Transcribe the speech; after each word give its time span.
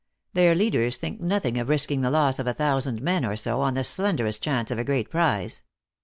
Their 0.33 0.55
leaders 0.55 0.97
think 0.97 1.21
nothing 1.21 1.59
of 1.59 1.69
risking 1.69 2.01
the 2.01 2.09
loss 2.09 2.39
of 2.39 2.47
a 2.47 2.55
thousand 2.55 3.03
men 3.03 3.23
or 3.23 3.35
so, 3.35 3.61
on 3.61 3.75
the 3.75 3.83
slenderest 3.83 4.41
chance 4.41 4.71
of 4.71 4.79
a 4.79 4.83
great 4.83 5.11
prize. 5.11 5.63